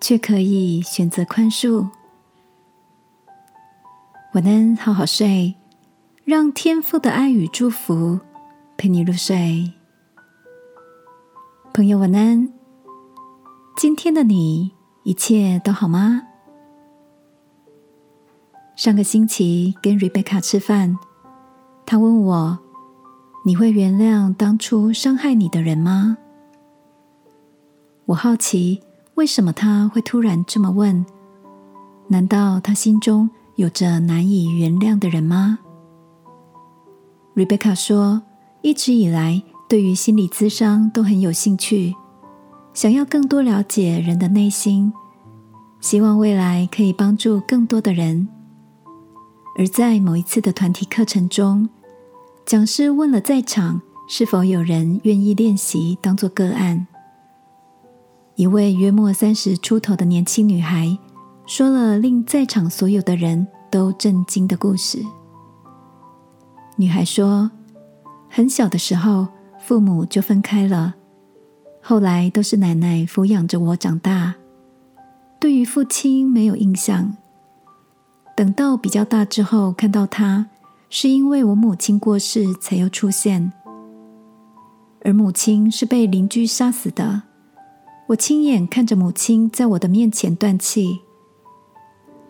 [0.00, 1.88] 却可以选择宽恕。
[4.34, 5.54] 晚安，好好睡，
[6.24, 8.20] 让天父的爱与祝福
[8.76, 9.72] 陪你入睡。
[11.72, 12.52] 朋友，晚安。
[13.76, 14.72] 今天的你
[15.04, 16.22] 一切都好吗？
[18.76, 20.96] 上个星期跟瑞贝卡吃饭，
[21.86, 22.58] 她问我
[23.44, 26.18] ：“你会原谅当初伤害你的人吗？”
[28.06, 28.82] 我好奇。
[29.18, 31.04] 为什么他会突然这么问？
[32.06, 35.58] 难道他心中有着难以原谅的人吗
[37.34, 38.22] ？Rebecca 说，
[38.62, 41.96] 一直以来对于心理咨商都很有兴趣，
[42.72, 44.92] 想要更多了解人的内心，
[45.80, 48.28] 希望未来可以帮助更多的人。
[49.58, 51.68] 而在某一次的团体课程中，
[52.46, 56.86] 讲师问了在场是否有人愿意练习当做个案。
[58.38, 60.96] 一位约莫三十出头的年轻女孩
[61.44, 65.04] 说了令在场所有的人都震惊的故事。
[66.76, 67.50] 女孩说
[68.30, 69.26] ：“很小的时候，
[69.58, 70.94] 父母就分开了，
[71.82, 74.36] 后来都是奶奶抚养着我长大。
[75.40, 77.16] 对于父亲没有印象。
[78.36, 80.46] 等到比较大之后看到他，
[80.88, 83.52] 是因为我母亲过世才又出现，
[85.00, 87.22] 而母亲是被邻居杀死的。”
[88.08, 91.00] 我亲眼看着母亲在我的面前断气。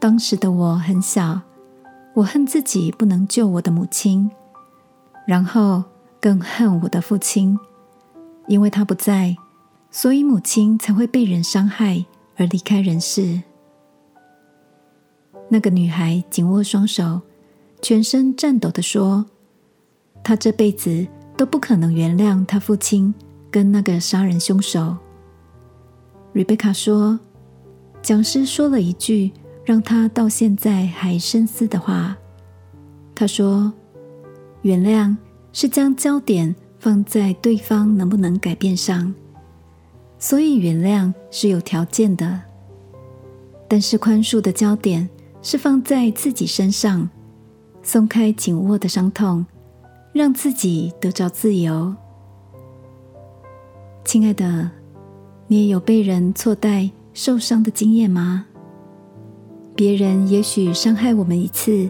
[0.00, 1.40] 当时的我很小，
[2.14, 4.28] 我恨自己不能救我的母亲，
[5.24, 5.84] 然后
[6.20, 7.56] 更恨我的父亲，
[8.48, 9.36] 因为他不在，
[9.88, 12.04] 所以母亲才会被人伤害
[12.36, 13.40] 而离开人世。
[15.48, 17.20] 那个女孩紧握双手，
[17.80, 19.26] 全身颤抖的说
[20.24, 23.14] ：“她这辈子都不可能原谅她父亲
[23.48, 24.96] 跟那个杀人凶手。”
[26.38, 27.18] 瑞贝卡说
[28.00, 29.32] ：“讲师说了一句
[29.64, 32.16] 让他到现在还深思的话。
[33.12, 33.72] 他说
[34.62, 35.16] ：‘原谅
[35.52, 39.12] 是将焦点放在对方能不能改变上，
[40.20, 42.40] 所以原谅是有条件的。
[43.66, 45.10] 但是宽恕的焦点
[45.42, 47.10] 是放在自己身上，
[47.82, 49.44] 松开紧握的伤痛，
[50.12, 51.96] 让自己得着自由。’
[54.06, 54.70] 亲爱的。”
[55.50, 58.44] 你也有被人错待、受伤的经验吗？
[59.74, 61.88] 别人也许伤害我们一次，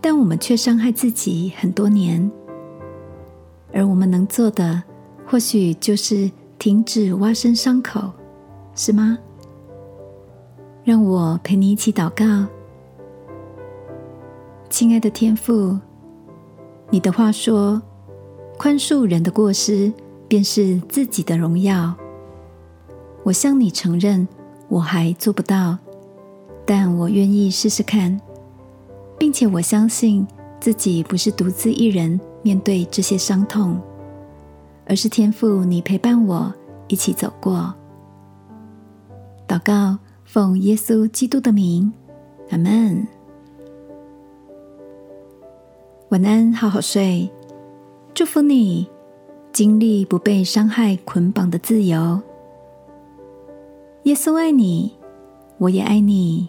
[0.00, 2.28] 但我们却伤害自己很多年。
[3.72, 4.82] 而我们能做的，
[5.24, 6.28] 或许就是
[6.58, 8.10] 停止挖深伤口，
[8.74, 9.16] 是吗？
[10.82, 12.48] 让我陪你一起祷告，
[14.68, 15.78] 亲爱的天父，
[16.90, 17.80] 你的话说，
[18.58, 19.92] 宽恕人的过失，
[20.26, 21.94] 便是自己的荣耀。
[23.24, 24.26] 我向你承认，
[24.68, 25.78] 我还做不到，
[26.66, 28.20] 但我愿意试试看，
[29.18, 30.26] 并且我相信
[30.58, 33.80] 自己不是独自一人面对这些伤痛，
[34.86, 36.52] 而是天父你陪伴我
[36.88, 37.72] 一起走过。
[39.46, 41.92] 祷告，奉耶稣基督的名，
[42.50, 43.06] 阿门。
[46.08, 47.30] 晚安，好好睡，
[48.12, 48.88] 祝福你
[49.52, 52.20] 经历不被伤害捆绑的自由。
[54.04, 54.90] 耶稣爱你，
[55.58, 56.48] 我也爱你。